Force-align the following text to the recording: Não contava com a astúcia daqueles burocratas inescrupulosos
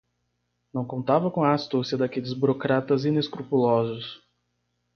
Não 0.73 0.83
contava 0.83 1.29
com 1.29 1.43
a 1.43 1.53
astúcia 1.53 1.95
daqueles 1.95 2.33
burocratas 2.33 3.05
inescrupulosos 3.05 4.23